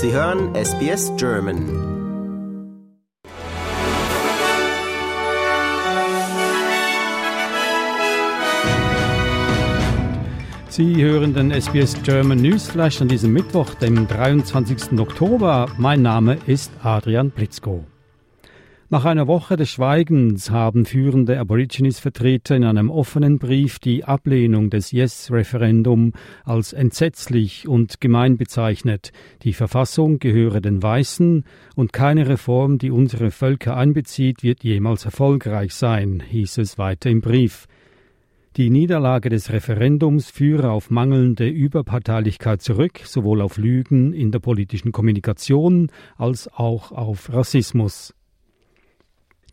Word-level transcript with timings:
Sie 0.00 0.12
hören 0.12 0.54
SBS 0.54 1.10
German. 1.18 1.58
Sie 10.68 11.02
hören 11.02 11.34
den 11.34 11.50
SBS 11.50 12.00
German 12.04 12.38
Newsflash 12.38 13.02
an 13.02 13.08
diesem 13.08 13.32
Mittwoch, 13.32 13.74
dem 13.74 14.06
23. 14.06 15.00
Oktober. 15.00 15.68
Mein 15.78 16.02
Name 16.02 16.38
ist 16.46 16.70
Adrian 16.84 17.30
Blitzko. 17.30 17.84
Nach 18.90 19.04
einer 19.04 19.26
Woche 19.26 19.56
des 19.56 19.68
Schweigens 19.68 20.50
haben 20.50 20.86
führende 20.86 21.38
Aborigines-Vertreter 21.38 22.56
in 22.56 22.64
einem 22.64 22.88
offenen 22.88 23.38
Brief 23.38 23.78
die 23.80 24.06
Ablehnung 24.06 24.70
des 24.70 24.92
Yes-Referendum 24.92 26.14
als 26.44 26.72
entsetzlich 26.72 27.68
und 27.68 28.00
gemein 28.00 28.38
bezeichnet. 28.38 29.12
Die 29.42 29.52
Verfassung 29.52 30.20
gehöre 30.20 30.62
den 30.62 30.82
Weißen 30.82 31.44
und 31.76 31.92
keine 31.92 32.30
Reform, 32.30 32.78
die 32.78 32.90
unsere 32.90 33.30
Völker 33.30 33.76
einbezieht, 33.76 34.42
wird 34.42 34.64
jemals 34.64 35.04
erfolgreich 35.04 35.74
sein, 35.74 36.22
hieß 36.26 36.56
es 36.56 36.78
weiter 36.78 37.10
im 37.10 37.20
Brief. 37.20 37.66
Die 38.56 38.70
Niederlage 38.70 39.28
des 39.28 39.52
Referendums 39.52 40.30
führe 40.30 40.70
auf 40.70 40.90
mangelnde 40.90 41.46
Überparteilichkeit 41.46 42.62
zurück, 42.62 43.00
sowohl 43.04 43.42
auf 43.42 43.58
Lügen 43.58 44.14
in 44.14 44.32
der 44.32 44.38
politischen 44.38 44.92
Kommunikation 44.92 45.92
als 46.16 46.48
auch 46.48 46.90
auf 46.90 47.30
Rassismus. 47.30 48.14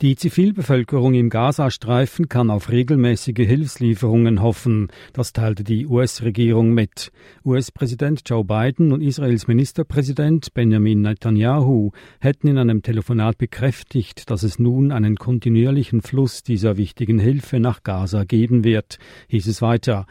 Die 0.01 0.17
Zivilbevölkerung 0.17 1.13
im 1.13 1.29
Gazastreifen 1.29 2.27
kann 2.27 2.49
auf 2.49 2.69
regelmäßige 2.69 3.47
Hilfslieferungen 3.47 4.41
hoffen, 4.41 4.89
das 5.13 5.31
teilte 5.31 5.63
die 5.63 5.87
US-Regierung 5.87 6.73
mit. 6.73 7.13
US-Präsident 7.45 8.21
Joe 8.25 8.43
Biden 8.43 8.91
und 8.91 8.99
Israels 8.99 9.47
Ministerpräsident 9.47 10.53
Benjamin 10.53 10.99
Netanyahu 10.99 11.91
hätten 12.19 12.49
in 12.49 12.57
einem 12.57 12.81
Telefonat 12.81 13.37
bekräftigt, 13.37 14.29
dass 14.29 14.43
es 14.43 14.59
nun 14.59 14.91
einen 14.91 15.15
kontinuierlichen 15.15 16.01
Fluss 16.01 16.43
dieser 16.43 16.75
wichtigen 16.75 17.17
Hilfe 17.17 17.61
nach 17.61 17.81
Gaza 17.83 18.25
geben 18.25 18.65
wird, 18.65 18.97
hieß 19.29 19.47
es 19.47 19.61
weiter. 19.61 20.07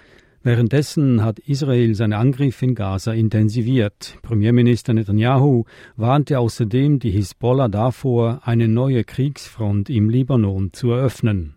Währenddessen 0.46 1.24
hat 1.24 1.38
Israel 1.38 1.94
seine 1.94 2.18
Angriffe 2.18 2.66
in 2.66 2.74
Gaza 2.74 3.14
intensiviert. 3.14 4.18
Premierminister 4.20 4.92
Netanyahu 4.92 5.64
warnte 5.96 6.38
außerdem 6.38 6.98
die 6.98 7.12
Hisbollah 7.12 7.68
davor, 7.68 8.42
eine 8.44 8.68
neue 8.68 9.04
Kriegsfront 9.04 9.88
im 9.88 10.10
Libanon 10.10 10.74
zu 10.74 10.90
eröffnen. 10.90 11.54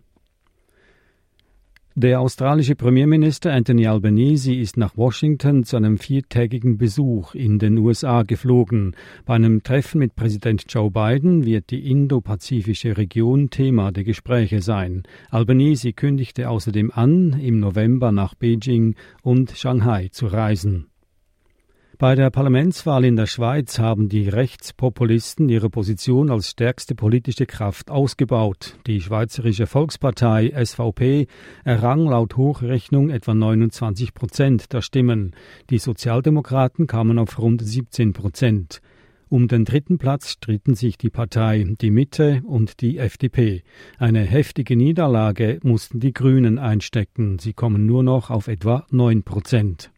Der 2.00 2.20
australische 2.20 2.76
Premierminister 2.76 3.52
Anthony 3.52 3.88
Albanese 3.88 4.54
ist 4.54 4.76
nach 4.76 4.96
Washington 4.96 5.64
zu 5.64 5.76
einem 5.76 5.98
viertägigen 5.98 6.78
Besuch 6.78 7.34
in 7.34 7.58
den 7.58 7.76
USA 7.76 8.22
geflogen. 8.22 8.94
Bei 9.26 9.34
einem 9.34 9.64
Treffen 9.64 9.98
mit 9.98 10.14
Präsident 10.14 10.64
Joe 10.68 10.92
Biden 10.92 11.44
wird 11.44 11.70
die 11.70 11.90
indopazifische 11.90 12.96
Region 12.96 13.50
Thema 13.50 13.90
der 13.90 14.04
Gespräche 14.04 14.62
sein. 14.62 15.02
Albanese 15.30 15.92
kündigte 15.92 16.48
außerdem 16.48 16.92
an, 16.94 17.32
im 17.40 17.58
November 17.58 18.12
nach 18.12 18.36
Beijing 18.36 18.94
und 19.22 19.50
Shanghai 19.56 20.06
zu 20.12 20.28
reisen. 20.28 20.86
Bei 22.00 22.14
der 22.14 22.30
Parlamentswahl 22.30 23.04
in 23.04 23.16
der 23.16 23.26
Schweiz 23.26 23.80
haben 23.80 24.08
die 24.08 24.28
Rechtspopulisten 24.28 25.48
ihre 25.48 25.68
Position 25.68 26.30
als 26.30 26.50
stärkste 26.50 26.94
politische 26.94 27.44
Kraft 27.44 27.90
ausgebaut. 27.90 28.78
Die 28.86 29.00
Schweizerische 29.00 29.66
Volkspartei 29.66 30.52
SVP 30.64 31.26
errang 31.64 32.06
laut 32.06 32.36
Hochrechnung 32.36 33.10
etwa 33.10 33.34
29 33.34 34.14
Prozent 34.14 34.72
der 34.72 34.80
Stimmen. 34.80 35.34
Die 35.70 35.78
Sozialdemokraten 35.78 36.86
kamen 36.86 37.18
auf 37.18 37.36
rund 37.40 37.66
17 37.66 38.12
Prozent. 38.12 38.80
Um 39.28 39.48
den 39.48 39.64
dritten 39.64 39.98
Platz 39.98 40.30
stritten 40.30 40.76
sich 40.76 40.98
die 40.98 41.10
Partei, 41.10 41.66
die 41.80 41.90
Mitte 41.90 42.42
und 42.46 42.80
die 42.80 42.98
FDP. 42.98 43.64
Eine 43.98 44.20
heftige 44.20 44.76
Niederlage 44.76 45.58
mussten 45.64 45.98
die 45.98 46.12
Grünen 46.12 46.60
einstecken. 46.60 47.40
Sie 47.40 47.54
kommen 47.54 47.86
nur 47.86 48.04
noch 48.04 48.30
auf 48.30 48.46
etwa 48.46 48.86
9 48.92 49.24
Prozent. 49.24 49.90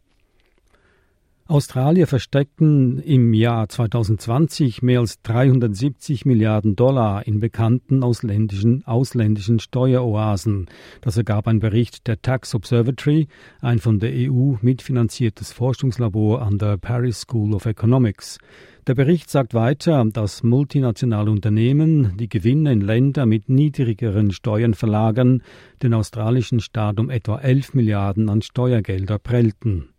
Australier 1.50 2.06
versteckten 2.06 3.00
im 3.00 3.34
Jahr 3.34 3.68
2020 3.68 4.82
mehr 4.82 5.00
als 5.00 5.20
370 5.22 6.24
Milliarden 6.24 6.76
Dollar 6.76 7.26
in 7.26 7.40
bekannten 7.40 8.04
ausländischen, 8.04 8.86
ausländischen 8.86 9.58
Steueroasen. 9.58 10.68
Das 11.00 11.16
ergab 11.16 11.48
ein 11.48 11.58
Bericht 11.58 12.06
der 12.06 12.22
Tax 12.22 12.54
Observatory, 12.54 13.26
ein 13.60 13.80
von 13.80 13.98
der 13.98 14.12
EU 14.12 14.58
mitfinanziertes 14.60 15.52
Forschungslabor 15.52 16.40
an 16.40 16.56
der 16.56 16.76
Paris 16.76 17.22
School 17.22 17.52
of 17.52 17.66
Economics. 17.66 18.38
Der 18.86 18.94
Bericht 18.94 19.28
sagt 19.28 19.52
weiter, 19.52 20.04
dass 20.04 20.44
multinationale 20.44 21.32
Unternehmen 21.32 22.16
die 22.16 22.28
Gewinne 22.28 22.72
in 22.72 22.80
Länder 22.80 23.26
mit 23.26 23.48
niedrigeren 23.48 24.30
Steuern 24.30 24.74
verlagern, 24.74 25.42
den 25.82 25.94
australischen 25.94 26.60
Staat 26.60 27.00
um 27.00 27.10
etwa 27.10 27.38
11 27.38 27.74
Milliarden 27.74 28.28
an 28.28 28.40
Steuergelder 28.40 29.18
prellten. 29.18 29.89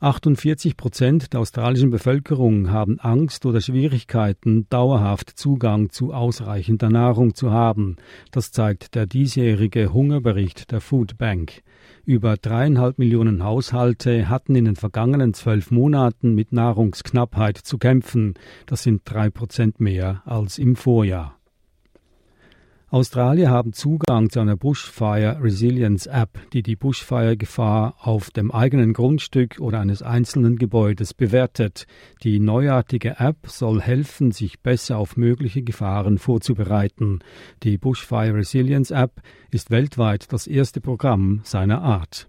48 0.00 0.76
Prozent 0.76 1.32
der 1.32 1.40
australischen 1.40 1.90
Bevölkerung 1.90 2.70
haben 2.70 2.98
Angst 3.00 3.46
oder 3.46 3.60
Schwierigkeiten, 3.60 4.68
dauerhaft 4.68 5.30
Zugang 5.30 5.90
zu 5.90 6.12
ausreichender 6.12 6.90
Nahrung 6.90 7.34
zu 7.34 7.52
haben. 7.52 7.96
Das 8.30 8.50
zeigt 8.50 8.94
der 8.94 9.06
diesjährige 9.06 9.92
Hungerbericht 9.92 10.72
der 10.72 10.80
Food 10.80 11.16
Bank. 11.16 11.62
Über 12.04 12.36
dreieinhalb 12.36 12.98
Millionen 12.98 13.44
Haushalte 13.44 14.28
hatten 14.28 14.56
in 14.56 14.66
den 14.66 14.76
vergangenen 14.76 15.32
zwölf 15.32 15.70
Monaten 15.70 16.34
mit 16.34 16.52
Nahrungsknappheit 16.52 17.56
zu 17.56 17.78
kämpfen. 17.78 18.34
Das 18.66 18.82
sind 18.82 19.02
drei 19.04 19.30
Prozent 19.30 19.80
mehr 19.80 20.22
als 20.26 20.58
im 20.58 20.76
Vorjahr. 20.76 21.38
Australier 22.94 23.50
haben 23.50 23.72
Zugang 23.72 24.30
zu 24.30 24.38
einer 24.38 24.56
Bushfire 24.56 25.42
Resilience 25.42 26.06
App, 26.06 26.38
die 26.52 26.62
die 26.62 26.76
Bushfire-Gefahr 26.76 27.96
auf 27.98 28.30
dem 28.30 28.52
eigenen 28.52 28.92
Grundstück 28.92 29.58
oder 29.58 29.80
eines 29.80 30.00
einzelnen 30.00 30.54
Gebäudes 30.58 31.12
bewertet. 31.12 31.88
Die 32.22 32.38
neuartige 32.38 33.18
App 33.18 33.48
soll 33.48 33.80
helfen, 33.80 34.30
sich 34.30 34.60
besser 34.60 34.98
auf 34.98 35.16
mögliche 35.16 35.62
Gefahren 35.62 36.18
vorzubereiten. 36.18 37.18
Die 37.64 37.78
Bushfire 37.78 38.34
Resilience 38.34 38.92
App 38.92 39.22
ist 39.50 39.72
weltweit 39.72 40.32
das 40.32 40.46
erste 40.46 40.80
Programm 40.80 41.40
seiner 41.42 41.82
Art. 41.82 42.28